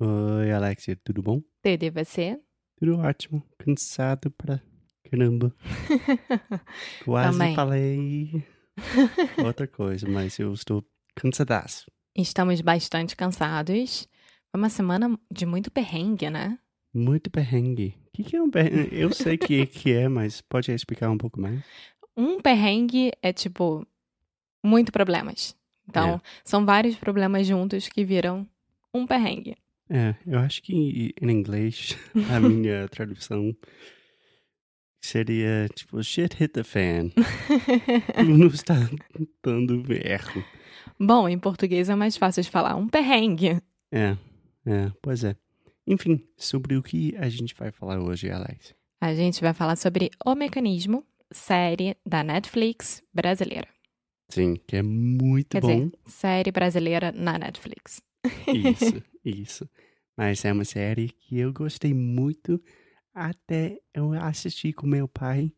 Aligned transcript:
Oi, 0.00 0.52
Alexia, 0.52 0.96
tudo 1.04 1.22
bom? 1.22 1.40
Tudo 1.62 1.82
e 1.84 1.90
você? 1.90 2.38
Tudo 2.76 2.98
ótimo. 2.98 3.42
Cansado 3.58 4.30
pra 4.32 4.60
caramba. 5.08 5.54
Quase 7.04 7.38
Também. 7.38 7.54
falei 7.54 8.44
outra 9.44 9.66
coisa, 9.68 10.08
mas 10.08 10.38
eu 10.38 10.52
estou 10.52 10.84
cansadaço. 11.14 11.86
Estamos 12.16 12.60
bastante 12.60 13.14
cansados. 13.16 14.08
Foi 14.50 14.60
uma 14.60 14.68
semana 14.68 15.18
de 15.30 15.46
muito 15.46 15.70
perrengue, 15.70 16.28
né? 16.30 16.58
Muito 16.92 17.30
perrengue. 17.30 17.96
O 18.08 18.10
que, 18.12 18.24
que 18.24 18.36
é 18.36 18.42
um 18.42 18.50
perrengue? 18.50 18.88
Eu 18.92 19.12
sei 19.12 19.36
que, 19.36 19.66
que 19.66 19.92
é, 19.92 20.08
mas 20.08 20.40
pode 20.40 20.70
explicar 20.72 21.10
um 21.10 21.18
pouco 21.18 21.40
mais? 21.40 21.62
Um 22.16 22.40
perrengue 22.40 23.12
é 23.22 23.32
tipo 23.32 23.86
muito 24.64 24.92
problemas. 24.92 25.56
Então, 25.88 26.14
É. 26.14 26.20
são 26.44 26.64
vários 26.64 26.96
problemas 26.96 27.46
juntos 27.46 27.88
que 27.88 28.04
viram 28.04 28.48
um 28.92 29.06
perrengue. 29.06 29.56
É, 29.94 30.16
eu 30.26 30.40
acho 30.40 30.60
que 30.60 31.14
em 31.22 31.30
inglês 31.30 31.96
a 32.34 32.40
minha 32.40 32.88
tradução 32.88 33.56
seria 35.00 35.68
tipo 35.72 36.02
shit 36.02 36.34
hit 36.36 36.52
the 36.52 36.64
fan. 36.64 37.10
Não 38.26 38.48
está 38.48 38.74
dando 39.40 39.84
erro. 39.92 40.44
Bom, 40.98 41.28
em 41.28 41.38
português 41.38 41.88
é 41.88 41.94
mais 41.94 42.16
fácil 42.16 42.42
de 42.42 42.50
falar 42.50 42.74
um 42.74 42.88
perrengue. 42.88 43.60
É, 43.92 44.16
é, 44.66 44.90
pois 45.00 45.22
é. 45.22 45.36
Enfim, 45.86 46.26
sobre 46.36 46.76
o 46.76 46.82
que 46.82 47.14
a 47.16 47.28
gente 47.28 47.54
vai 47.54 47.70
falar 47.70 48.00
hoje, 48.00 48.30
Alex? 48.30 48.74
A 49.00 49.14
gente 49.14 49.40
vai 49.40 49.52
falar 49.52 49.76
sobre 49.76 50.10
O 50.24 50.34
Mecanismo, 50.34 51.04
série 51.30 51.96
da 52.04 52.24
Netflix 52.24 53.00
brasileira. 53.12 53.68
Sim, 54.28 54.56
que 54.66 54.76
é 54.76 54.82
muito 54.82 55.50
Quer 55.50 55.60
bom. 55.60 55.68
dizer, 55.68 55.92
série 56.06 56.50
brasileira 56.50 57.12
na 57.12 57.38
Netflix. 57.38 58.02
Isso, 58.48 59.00
isso. 59.24 59.68
Mas 60.16 60.44
é 60.44 60.52
uma 60.52 60.64
série 60.64 61.08
que 61.08 61.38
eu 61.38 61.52
gostei 61.52 61.92
muito 61.92 62.62
até 63.12 63.78
eu 63.92 64.12
assistir 64.12 64.72
com 64.72 64.86
meu 64.86 65.08
pai. 65.08 65.52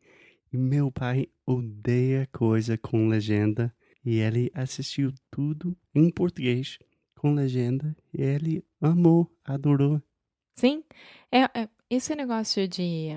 E 0.52 0.56
meu 0.56 0.90
pai 0.90 1.28
odeia 1.44 2.28
coisa 2.32 2.78
com 2.78 3.08
legenda. 3.08 3.74
E 4.04 4.18
ele 4.18 4.50
assistiu 4.54 5.12
tudo 5.30 5.76
em 5.94 6.08
português 6.10 6.78
com 7.16 7.34
legenda. 7.34 7.96
E 8.14 8.22
ele 8.22 8.64
amou, 8.80 9.30
adorou. 9.44 10.00
Sim, 10.54 10.82
é, 11.30 11.42
é- 11.60 11.68
esse 11.90 12.14
negócio 12.14 12.66
de 12.66 13.08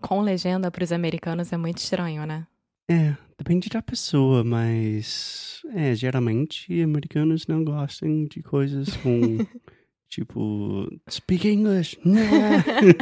com 0.00 0.20
legenda 0.20 0.70
para 0.70 0.84
os 0.84 0.92
americanos 0.92 1.52
é 1.52 1.56
muito 1.56 1.78
estranho, 1.78 2.24
né? 2.26 2.46
É, 2.88 3.16
depende 3.38 3.68
da 3.68 3.82
pessoa, 3.82 4.42
mas 4.42 5.60
é, 5.74 5.94
geralmente 5.94 6.80
americanos 6.80 7.46
não 7.46 7.62
gostam 7.64 8.24
de 8.24 8.42
coisas 8.42 8.96
com 8.96 9.10
tipo 10.10 10.86
speak 11.08 11.48
English. 11.48 11.98
Nah. 12.04 12.20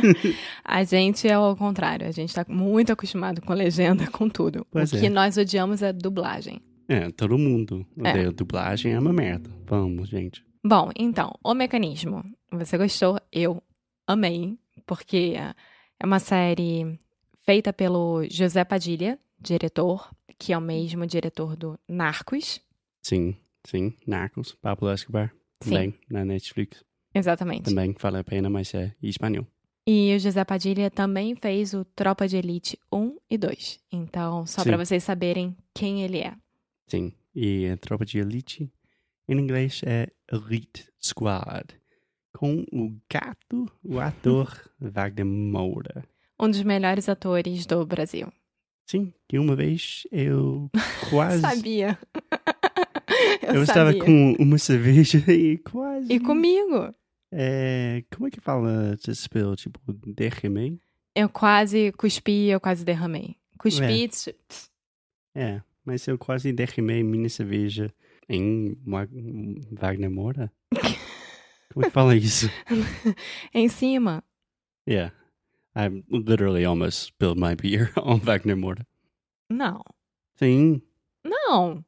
A 0.65 0.85
gente 0.85 1.27
é 1.27 1.33
ao 1.33 1.57
contrário, 1.57 2.07
a 2.07 2.11
gente 2.11 2.35
tá 2.35 2.45
muito 2.47 2.93
acostumado 2.93 3.41
com 3.41 3.53
legenda, 3.55 4.07
com 4.11 4.29
tudo. 4.29 4.67
Pois 4.71 4.93
o 4.93 4.97
é. 4.97 5.01
que 5.01 5.09
nós 5.09 5.37
odiamos 5.37 5.83
é 5.83 5.93
dublagem. 5.93 6.61
É, 6.87 7.11
todo 7.11 7.37
mundo 7.39 7.87
É. 8.03 8.11
odeia 8.11 8.33
dublagem, 8.33 8.93
é 8.93 8.99
uma 8.99 9.13
merda. 9.13 9.51
Vamos, 9.67 10.09
gente. 10.09 10.45
Bom, 10.65 10.91
então, 10.97 11.35
o 11.43 11.55
mecanismo. 11.55 12.23
Você 12.53 12.79
gostou? 12.79 13.19
Eu 13.33 13.63
amei, 14.07 14.59
porque 14.87 15.35
é 16.01 16.07
uma 16.07 16.19
série 16.19 16.99
feita 17.45 17.73
pelo 17.73 18.25
José 18.31 18.65
Padilha, 18.65 19.19
diretor, 19.41 20.11
que 20.39 20.53
é 20.53 20.59
o 20.59 20.61
mesmo 20.63 21.07
diretor 21.07 21.57
do 21.57 21.79
Narcos. 21.89 22.61
Sim, 23.03 23.37
sim. 23.65 23.95
Narcos, 24.07 24.55
Pablo 24.61 24.91
Escobar, 24.93 25.33
Sim. 25.63 25.71
também 25.71 25.95
na 26.11 26.25
Netflix. 26.25 26.83
Exatamente. 27.15 27.65
Também 27.65 27.95
vale 27.99 28.19
a 28.19 28.25
pena, 28.25 28.49
mas 28.51 28.73
é 28.75 28.95
em 29.03 29.09
espanhol. 29.09 29.47
E 29.87 30.15
o 30.15 30.19
José 30.19 30.45
Padilha 30.45 30.91
também 30.91 31.35
fez 31.35 31.73
o 31.73 31.85
Tropa 31.85 32.29
de 32.29 32.37
Elite 32.37 32.79
1 32.93 33.17
e 33.31 33.39
2. 33.39 33.81
Então, 33.91 34.45
só 34.47 34.63
pra 34.63 34.77
vocês 34.77 35.03
saberem 35.03 35.57
quem 35.75 36.03
ele 36.03 36.19
é. 36.19 36.35
Sim. 36.87 37.13
E 37.35 37.69
a 37.69 37.77
tropa 37.77 38.05
de 38.05 38.19
elite, 38.19 38.69
em 39.29 39.39
inglês, 39.39 39.81
é 39.87 40.09
Elite 40.33 40.91
Squad. 41.01 41.75
Com 42.33 42.65
o 42.73 42.99
gato, 43.11 43.71
o 43.83 44.01
ator 44.01 44.53
Wagner 44.81 45.25
Moura. 45.25 46.05
Um 46.41 46.51
dos 46.51 46.63
melhores 46.63 47.09
atores 47.09 47.65
do 47.65 47.87
Brasil. 47.87 48.33
Sim, 48.87 49.13
que 49.29 49.39
uma 49.39 49.55
vez 49.55 50.03
eu 50.11 50.71
quase. 51.11 51.43
Sabia. 51.43 51.99
Eu, 53.49 53.55
eu 53.57 53.63
estava 53.63 53.93
com 53.95 54.33
uma 54.39 54.59
cerveja 54.59 55.19
e 55.33 55.59
quase. 55.59 56.13
E 56.13 56.21
comigo. 56.21 56.95
É, 57.33 58.05
como 58.15 58.27
é 58.29 58.31
que 58.31 58.41
fala 58.41 58.97
spill? 59.09 59.55
Tipo, 59.57 59.81
derramei? 59.93 60.79
Eu 61.15 61.29
quase 61.29 61.93
cuspi, 61.93 62.47
eu 62.49 62.61
quase 62.61 62.85
derramei. 62.85 63.37
Cuspi, 63.59 64.09
tch, 64.09 64.29
É, 65.35 65.61
mas 65.85 66.07
eu 66.07 66.17
quase 66.17 66.53
derramei 66.53 67.03
minha 67.03 67.29
cerveja 67.29 67.93
em 68.29 68.77
Wa- 68.87 69.09
Wagner 69.73 70.11
Moura. 70.11 70.53
Como 71.73 71.85
é 71.85 71.89
que 71.89 71.93
fala 71.95 72.17
isso? 72.17 72.49
em 73.53 73.69
cima. 73.69 74.23
Yeah. 74.89 75.15
I 75.77 76.03
literally 76.11 76.65
almost 76.65 77.07
spilled 77.09 77.39
my 77.39 77.55
beer 77.55 77.93
on 78.03 78.19
Wagner 78.21 78.57
Moura. 78.57 78.87
Não. 79.51 79.83
Sim. 80.37 80.81
Não. 81.25 81.85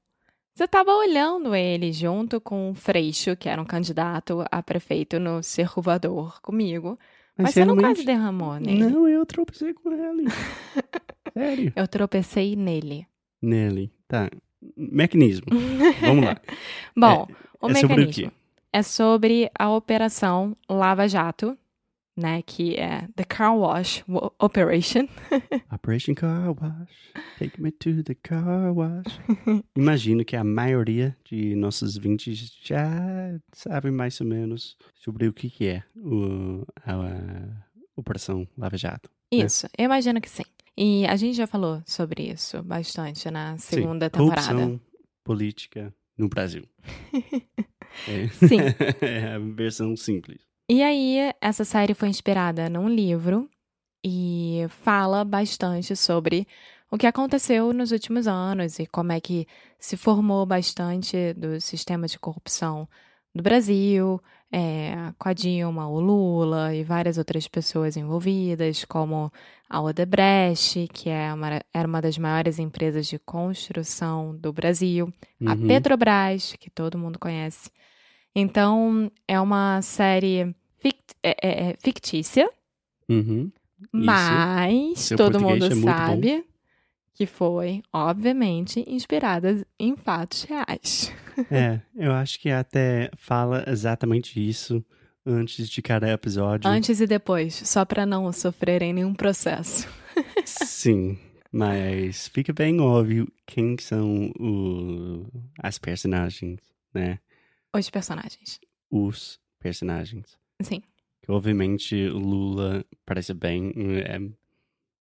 Você 0.55 0.67
tava 0.69 0.93
olhando 0.93 1.55
ele 1.55 1.93
junto 1.93 2.41
com 2.41 2.71
o 2.71 2.75
Freixo, 2.75 3.37
que 3.37 3.49
era 3.49 3.61
um 3.61 3.65
candidato 3.65 4.45
a 4.51 4.63
prefeito 4.63 5.19
no 5.19 5.43
Cerro 5.43 5.81
Voador 5.81 6.41
comigo. 6.43 6.99
Mas, 7.37 7.55
você 7.55 7.65
não 7.65 7.77
quase 7.77 8.05
derramou 8.05 8.59
nele. 8.59 8.85
Não, 8.85 9.09
eu 9.09 9.25
tropecei 9.25 9.73
com 9.73 9.91
ele. 9.93 10.25
Sério. 11.33 11.73
Eu 11.75 11.89
tropecei 11.89 12.57
nele. 12.57 13.07
Nele. 13.41 13.91
Tá. 14.07 14.29
Mecanismo. 14.77 15.47
Vamos 16.01 16.25
lá. 16.25 16.37
Bom, 16.95 17.27
o 17.61 17.71
é 17.71 17.75
sobre 17.75 17.87
o 17.87 17.99
mecanismo 17.99 18.31
quê? 18.31 18.37
é 18.73 18.83
sobre 18.83 19.51
a 19.59 19.71
operação 19.71 20.57
Lava 20.69 21.09
Jato, 21.09 21.57
né? 22.17 22.43
Que 22.43 22.77
é 22.77 23.09
The 23.17 23.25
Car 23.25 23.57
Wash 23.57 24.05
Operation. 24.39 25.09
Operation 25.91 26.15
Car 26.15 26.53
Wash. 26.53 27.13
Take 27.37 27.61
me 27.61 27.73
to 27.73 28.05
the 28.05 28.15
car 28.15 28.73
wash. 28.73 29.19
Imagino 29.77 30.25
que 30.25 30.37
a 30.37 30.45
maioria 30.45 31.17
de 31.25 31.57
nossos 31.57 31.97
ouvintes 31.97 32.57
já 32.63 33.37
sabe 33.53 33.91
mais 33.91 34.21
ou 34.21 34.27
menos 34.29 34.77
sobre 34.95 35.27
o 35.27 35.33
que, 35.33 35.51
que 35.51 35.67
é 35.67 35.83
o, 35.97 36.65
a, 36.87 36.93
a 36.93 37.67
Operação 37.97 38.47
Lava 38.57 38.77
Jato. 38.77 39.11
Isso, 39.33 39.67
eu 39.77 39.87
imagino 39.87 40.21
que 40.21 40.31
sim. 40.31 40.45
E 40.77 41.05
a 41.07 41.17
gente 41.17 41.37
já 41.37 41.49
falou 41.49 41.83
sobre 41.85 42.23
isso 42.31 42.63
bastante 42.63 43.29
na 43.29 43.59
segunda 43.59 44.07
Sim, 44.07 44.11
temporada. 44.13 44.47
Corrupção 44.47 44.81
política 45.25 45.93
no 46.17 46.29
Brasil. 46.29 46.69
É. 48.07 48.29
Sim. 48.29 48.61
é 49.03 49.35
a 49.35 49.39
versão 49.41 49.97
simples. 49.97 50.41
E 50.71 50.81
aí, 50.81 51.33
essa 51.41 51.65
série 51.65 51.93
foi 51.93 52.09
inspirada 52.09 52.71
num 52.71 52.89
livro 52.89 53.51
e 54.05 54.67
fala 54.69 55.25
bastante 55.25 55.95
sobre 55.97 56.47
o 56.91 56.99
que 56.99 57.07
aconteceu 57.07 57.73
nos 57.73 57.93
últimos 57.93 58.27
anos 58.27 58.79
e 58.79 58.87
como 58.87 59.13
é 59.13 59.21
que 59.21 59.47
se 59.79 59.97
formou 59.97 60.45
bastante 60.45 61.33
do 61.35 61.61
sistema 61.61 62.07
de 62.07 62.19
corrupção 62.19 62.89
do 63.35 63.43
Brasil, 63.43 64.21
é, 64.51 65.13
com 65.17 65.29
a 65.29 65.33
Dilma, 65.33 65.87
o 65.89 66.01
Lula 66.01 66.75
e 66.75 66.83
várias 66.83 67.17
outras 67.17 67.47
pessoas 67.47 67.97
envolvidas, 67.97 68.85
como 68.85 69.33
a 69.69 69.81
Odebrecht, 69.81 70.89
que 70.93 71.09
é 71.09 71.33
uma, 71.33 71.61
era 71.73 71.87
uma 71.87 72.03
das 72.03 72.19
maiores 72.19 72.59
empresas 72.59 73.07
de 73.07 73.21
construção 73.21 74.37
do 74.37 74.53
Brasil, 74.53 75.13
a 75.47 75.53
Uhum. 75.53 75.67
Petrobras, 75.69 76.57
que 76.59 76.69
todo 76.69 76.99
mundo 76.99 77.19
conhece. 77.21 77.71
Então, 78.35 79.11
é 79.29 79.41
uma 79.41 79.81
série 79.83 80.55
fict- 80.79 81.15
é- 81.23 81.37
é- 81.43 81.71
é 81.71 81.77
fictícia, 81.81 82.51
Uhum. 83.09 83.51
Mas 83.93 84.99
Seu 85.01 85.17
todo 85.17 85.41
mundo 85.41 85.65
é 85.65 85.69
bom. 85.71 85.75
sabe 85.83 86.45
que 87.15 87.27
foi, 87.27 87.83
obviamente, 87.93 88.85
inspirada 88.89 89.67
em 89.79 89.97
fatos 89.97 90.45
reais. 90.45 91.13
É, 91.51 91.81
eu 91.97 92.13
acho 92.13 92.39
que 92.39 92.51
até 92.51 93.11
fala 93.17 93.65
exatamente 93.67 94.47
isso 94.47 94.85
antes 95.25 95.71
de 95.71 95.81
cada 95.81 96.11
episódio. 96.13 96.69
Antes 96.69 97.01
e 97.01 97.07
depois, 97.07 97.55
só 97.55 97.83
para 97.85 98.05
não 98.05 98.31
sofrerem 98.31 98.93
nenhum 98.93 99.15
processo. 99.15 99.89
Sim, 100.45 101.19
mas 101.51 102.29
fica 102.29 102.53
bem 102.53 102.79
óbvio 102.81 103.27
quem 103.47 103.79
são 103.79 104.31
o- 104.39 105.27
as 105.63 105.79
personagens, 105.79 106.61
né? 106.93 107.19
Os 107.75 107.89
personagens. 107.89 108.61
Os 108.91 109.41
personagens. 109.59 110.37
Sim. 110.61 110.83
Que 111.31 111.37
obviamente 111.37 112.09
Lula 112.09 112.85
parece 113.07 113.33
bem. 113.33 113.73
É, 114.05 114.19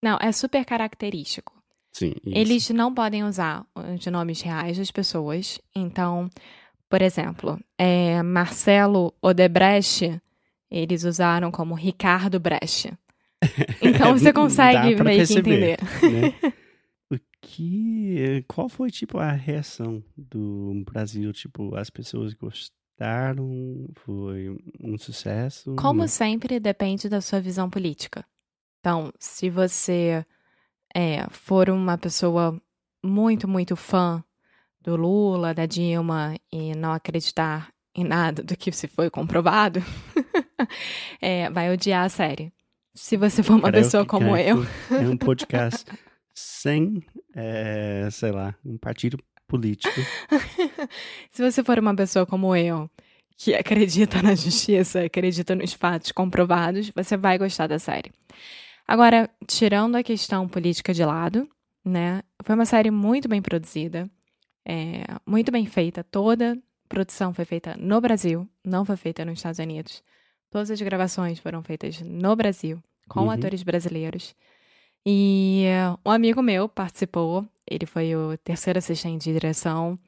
Não, 0.01 0.17
é 0.19 0.31
super 0.31 0.65
característico. 0.65 1.53
sim, 1.93 2.13
isso. 2.25 2.37
Eles 2.37 2.69
não 2.71 2.93
podem 2.93 3.23
usar 3.23 3.65
os 3.75 4.05
nomes 4.07 4.41
reais 4.41 4.77
das 4.77 4.89
pessoas. 4.91 5.59
Então, 5.75 6.27
por 6.89 7.01
exemplo, 7.01 7.59
é, 7.77 8.23
Marcelo 8.23 9.13
Odebrecht, 9.21 10.19
eles 10.71 11.03
usaram 11.03 11.51
como 11.51 11.75
Ricardo 11.75 12.39
Brecht. 12.39 12.91
Então 13.81 14.17
você 14.17 14.33
consegue 14.33 14.95
meio 14.95 14.97
que 14.97 15.03
perceber, 15.03 15.77
entender. 16.01 16.33
né? 16.41 16.53
O 17.11 17.19
que. 17.39 18.43
Qual 18.47 18.67
foi, 18.67 18.89
tipo, 18.89 19.19
a 19.19 19.31
reação 19.31 20.03
do 20.17 20.83
Brasil? 20.83 21.31
Tipo, 21.31 21.75
as 21.75 21.91
pessoas 21.91 22.33
gostaram? 22.95 23.87
Foi 23.95 24.57
um 24.81 24.97
sucesso? 24.97 25.75
Como 25.75 26.01
Não. 26.01 26.07
sempre, 26.07 26.59
depende 26.59 27.09
da 27.09 27.21
sua 27.21 27.39
visão 27.39 27.69
política. 27.69 28.25
Então, 28.79 29.11
se 29.19 29.49
você 29.49 30.25
é, 30.95 31.27
for 31.29 31.69
uma 31.69 31.97
pessoa 31.97 32.59
muito, 33.03 33.47
muito 33.47 33.75
fã 33.75 34.23
do 34.81 34.95
Lula, 34.95 35.53
da 35.53 35.65
Dilma 35.65 36.35
e 36.51 36.73
não 36.75 36.93
acreditar 36.93 37.69
em 37.93 38.03
nada 38.03 38.43
do 38.43 38.55
que 38.55 38.71
se 38.71 38.87
foi 38.87 39.09
comprovado, 39.09 39.81
é, 41.21 41.49
vai 41.51 41.71
odiar 41.71 42.05
a 42.05 42.09
série. 42.09 42.53
Se 42.93 43.17
você 43.17 43.43
for 43.43 43.53
uma 43.53 43.63
Cara, 43.63 43.77
eu 43.77 43.83
pessoa 43.83 44.03
que 44.03 44.09
como 44.09 44.37
eu. 44.37 44.65
É 44.91 45.09
um 45.09 45.17
podcast 45.17 45.85
sem, 46.33 47.03
é, 47.33 48.07
sei 48.11 48.31
lá, 48.31 48.55
um 48.63 48.77
partido 48.77 49.17
político. 49.47 49.99
se 51.31 51.41
você 51.41 51.63
for 51.63 51.79
uma 51.79 51.95
pessoa 51.95 52.25
como 52.25 52.55
eu, 52.55 52.89
que 53.37 53.53
acredita 53.53 54.21
na 54.21 54.35
justiça, 54.35 55.01
acredita 55.03 55.55
nos 55.55 55.73
fatos 55.73 56.11
comprovados, 56.11 56.89
você 56.89 57.17
vai 57.17 57.37
gostar 57.37 57.67
da 57.67 57.79
série. 57.79 58.11
Agora, 58.87 59.29
tirando 59.47 59.95
a 59.95 60.03
questão 60.03 60.47
política 60.47 60.93
de 60.93 61.03
lado, 61.03 61.49
né? 61.83 62.21
Foi 62.43 62.55
uma 62.55 62.65
série 62.65 62.91
muito 62.91 63.27
bem 63.27 63.41
produzida, 63.41 64.09
é, 64.65 65.03
muito 65.25 65.51
bem 65.51 65.65
feita. 65.65 66.03
Toda 66.03 66.53
a 66.53 66.57
produção 66.87 67.33
foi 67.33 67.45
feita 67.45 67.75
no 67.79 67.99
Brasil, 67.99 68.47
não 68.63 68.85
foi 68.85 68.95
feita 68.95 69.25
nos 69.25 69.39
Estados 69.39 69.59
Unidos. 69.59 70.03
Todas 70.51 70.69
as 70.71 70.81
gravações 70.81 71.39
foram 71.39 71.61
feitas 71.63 71.99
no 72.01 72.35
Brasil, 72.35 72.81
com 73.09 73.21
Uhum. 73.21 73.31
atores 73.31 73.63
brasileiros. 73.63 74.35
E 75.05 75.63
eh, 75.65 75.95
um 76.05 76.11
amigo 76.11 76.41
meu 76.41 76.67
participou, 76.67 77.45
ele 77.69 77.85
foi 77.85 78.15
o 78.15 78.37
terceiro 78.37 78.79
assistente 78.79 79.25
de 79.25 79.33
direção. 79.33 79.99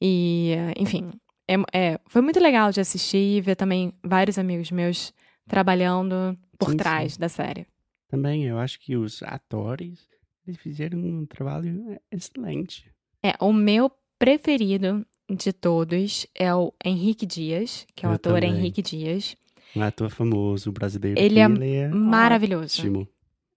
E, 0.00 0.52
eh, 0.56 0.74
enfim, 0.76 1.10
é, 1.46 1.54
é- 1.72 2.00
foi 2.06 2.20
muito 2.22 2.40
legal 2.40 2.72
de 2.72 2.80
assistir 2.80 3.36
e 3.36 3.40
ver 3.40 3.54
também 3.56 3.92
vários 4.02 4.38
amigos 4.38 4.70
meus 4.70 5.12
trabalhando 5.48 6.36
por 6.58 6.70
Sim, 6.70 6.76
trás 6.76 7.12
sim. 7.14 7.20
da 7.20 7.28
série. 7.28 7.66
Também 8.08 8.44
eu 8.44 8.58
acho 8.58 8.80
que 8.80 8.96
os 8.96 9.22
atores 9.22 10.08
eles 10.46 10.58
fizeram 10.60 10.98
um 10.98 11.24
trabalho 11.24 11.98
excelente. 12.10 12.84
É, 13.22 13.34
o 13.40 13.52
meu 13.52 13.90
preferido 14.18 15.06
de 15.30 15.52
todos 15.52 16.26
é 16.34 16.52
o 16.52 16.72
Henrique 16.84 17.24
Dias, 17.24 17.86
que 17.94 18.04
é 18.04 18.08
o 18.08 18.12
Eu 18.12 18.14
ator 18.16 18.40
também. 18.40 18.56
Henrique 18.56 18.82
Dias. 18.82 19.36
Um 19.74 19.82
ator 19.82 20.10
famoso 20.10 20.70
brasileiro. 20.72 21.18
Ele 21.20 21.38
é 21.38 21.44
ele 21.44 21.74
é 21.76 21.88
maravilhoso. 21.88 22.82
ótimo. 22.82 23.08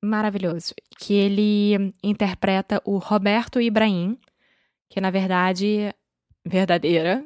Maravilhoso. 0.05 0.73
Que 0.99 1.13
ele 1.13 1.93
interpreta 2.03 2.81
o 2.85 2.97
Roberto 2.97 3.59
Ibrahim, 3.59 4.17
que 4.89 5.01
na 5.01 5.09
verdade, 5.09 5.93
verdadeira, 6.45 7.25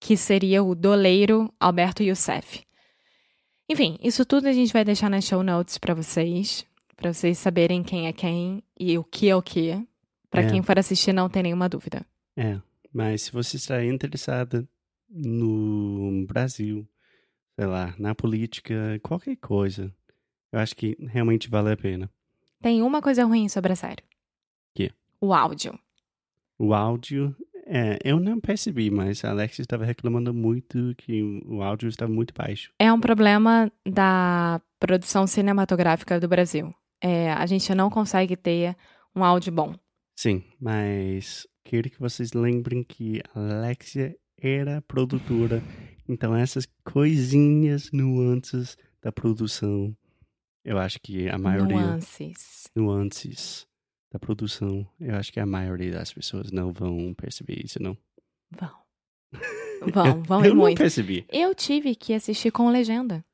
que 0.00 0.16
seria 0.16 0.62
o 0.62 0.74
doleiro 0.74 1.52
Alberto 1.60 2.02
Youssef. 2.02 2.62
Enfim, 3.68 3.98
isso 4.02 4.24
tudo 4.24 4.48
a 4.48 4.52
gente 4.52 4.72
vai 4.72 4.84
deixar 4.84 5.10
nas 5.10 5.24
show 5.24 5.42
notes 5.42 5.76
pra 5.76 5.92
vocês, 5.92 6.64
pra 6.96 7.12
vocês 7.12 7.36
saberem 7.36 7.82
quem 7.82 8.06
é 8.06 8.12
quem 8.12 8.62
e 8.80 8.96
o 8.96 9.04
que 9.04 9.28
é 9.28 9.36
o 9.36 9.42
que. 9.42 9.86
Pra 10.30 10.42
É. 10.42 10.50
quem 10.50 10.62
for 10.62 10.78
assistir 10.78 11.12
não 11.12 11.28
ter 11.28 11.42
nenhuma 11.42 11.68
dúvida. 11.68 12.04
É, 12.36 12.58
mas 12.92 13.22
se 13.22 13.32
você 13.32 13.56
está 13.56 13.84
interessada 13.84 14.66
no 15.10 16.24
Brasil, 16.26 16.86
sei 17.58 17.66
lá, 17.66 17.94
na 17.98 18.14
política, 18.14 18.98
qualquer 19.02 19.36
coisa, 19.36 19.92
eu 20.52 20.58
acho 20.58 20.74
que 20.74 20.96
realmente 21.00 21.48
vale 21.48 21.72
a 21.72 21.76
pena. 21.76 22.10
Tem 22.60 22.82
uma 22.82 23.00
coisa 23.00 23.24
ruim 23.24 23.48
sobre 23.48 23.72
a 23.72 23.76
série. 23.76 24.02
Quê? 24.74 24.90
O 25.20 25.32
áudio. 25.32 25.78
O 26.58 26.74
áudio, 26.74 27.36
é, 27.66 27.98
eu 28.02 28.18
não 28.18 28.40
percebi, 28.40 28.90
mas 28.90 29.24
a 29.24 29.30
Alex 29.30 29.58
estava 29.58 29.84
reclamando 29.84 30.34
muito 30.34 30.94
que 30.96 31.22
o 31.46 31.62
áudio 31.62 31.88
estava 31.88 32.10
muito 32.10 32.34
baixo. 32.34 32.72
É 32.78 32.92
um 32.92 33.00
problema 33.00 33.70
da 33.86 34.60
produção 34.80 35.26
cinematográfica 35.26 36.18
do 36.18 36.26
Brasil. 36.26 36.74
É, 37.00 37.32
a 37.32 37.46
gente 37.46 37.72
não 37.74 37.90
consegue 37.90 38.36
ter 38.36 38.76
um 39.14 39.22
áudio 39.22 39.52
bom. 39.52 39.74
Sim, 40.16 40.42
mas 40.60 41.46
quero 41.62 41.88
que 41.90 42.00
vocês 42.00 42.32
lembrem 42.32 42.82
que 42.82 43.20
a 43.34 43.58
Alexia 43.58 44.16
era 44.40 44.82
produtora, 44.82 45.62
então 46.08 46.34
essas 46.34 46.66
coisinhas, 46.84 47.90
nuances 47.92 48.76
da 49.00 49.12
produção, 49.12 49.94
eu 50.68 50.78
acho 50.78 51.00
que 51.00 51.28
a 51.28 51.38
maioria. 51.38 51.76
Nuances. 51.80 52.68
nuances 52.76 53.66
da 54.12 54.18
produção, 54.18 54.86
eu 55.00 55.14
acho 55.16 55.32
que 55.32 55.40
a 55.40 55.46
maioria 55.46 55.92
das 55.92 56.12
pessoas 56.12 56.50
não 56.50 56.72
vão 56.72 57.12
perceber 57.14 57.60
isso, 57.64 57.82
não. 57.82 57.96
Vão. 58.50 58.70
Vão, 59.92 60.22
vão 60.24 60.44
eu 60.44 60.50
e 60.52 60.54
muito. 60.56 60.78
percebi. 60.78 61.24
Eu 61.28 61.54
tive 61.54 61.94
que 61.94 62.12
assistir 62.12 62.50
com 62.50 62.68
legenda. 62.68 63.24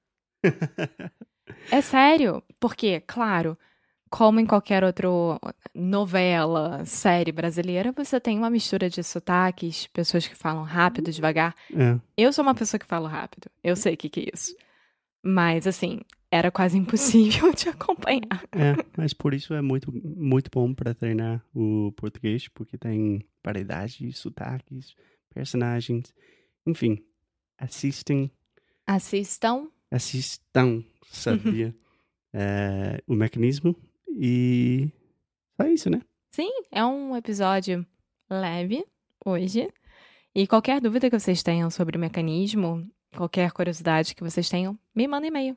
É 1.70 1.80
sério, 1.80 2.42
porque, 2.58 3.00
claro, 3.00 3.56
como 4.10 4.40
em 4.40 4.46
qualquer 4.46 4.82
outra 4.82 5.08
novela, 5.74 6.84
série 6.84 7.32
brasileira, 7.32 7.92
você 7.92 8.18
tem 8.20 8.38
uma 8.38 8.48
mistura 8.50 8.88
de 8.88 9.02
sotaques, 9.02 9.86
pessoas 9.88 10.26
que 10.26 10.34
falam 10.34 10.62
rápido, 10.64 11.10
devagar. 11.12 11.54
É, 11.72 11.98
Eu 12.16 12.32
sou 12.32 12.42
uma 12.42 12.54
pessoa 12.54 12.78
que 12.78 12.86
falo 12.86 13.06
rápido, 13.06 13.50
eu 13.62 13.76
sei 13.76 13.94
o 13.94 13.96
que, 13.96 14.08
que 14.08 14.20
é 14.20 14.30
isso. 14.34 14.54
Mas, 15.22 15.66
assim, 15.66 16.00
era 16.34 16.50
quase 16.50 16.76
impossível 16.76 17.52
de 17.54 17.68
acompanhar. 17.68 18.42
é, 18.52 18.74
mas 18.96 19.12
por 19.14 19.32
isso 19.32 19.54
é 19.54 19.62
muito, 19.62 19.92
muito 19.92 20.50
bom 20.52 20.74
para 20.74 20.92
treinar 20.94 21.44
o 21.54 21.92
português, 21.96 22.48
porque 22.48 22.76
tem 22.76 23.24
variedade, 23.44 24.12
sotaques, 24.12 24.94
personagens, 25.32 26.12
enfim, 26.66 26.98
assistem, 27.58 28.30
Assistam. 28.86 29.68
assistam, 29.90 30.82
sabia? 31.06 31.74
É, 32.36 33.00
o 33.06 33.14
mecanismo 33.14 33.76
e 34.08 34.90
só 35.56 35.68
isso, 35.68 35.88
né? 35.88 36.02
Sim, 36.34 36.50
é 36.72 36.84
um 36.84 37.14
episódio 37.16 37.86
leve 38.28 38.84
hoje. 39.24 39.72
E 40.34 40.44
qualquer 40.44 40.80
dúvida 40.80 41.08
que 41.08 41.16
vocês 41.16 41.44
tenham 41.44 41.70
sobre 41.70 41.96
o 41.96 42.00
mecanismo, 42.00 42.90
qualquer 43.16 43.52
curiosidade 43.52 44.16
que 44.16 44.24
vocês 44.24 44.48
tenham, 44.48 44.76
me 44.92 45.06
manda 45.06 45.28
e-mail. 45.28 45.56